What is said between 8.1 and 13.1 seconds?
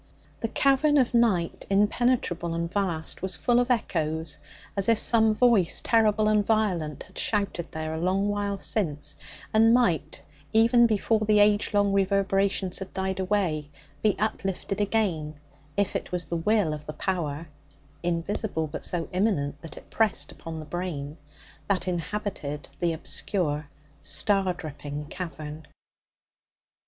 while since, and might, even before the age long reverberations had